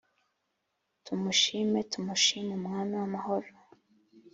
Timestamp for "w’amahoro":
2.99-3.49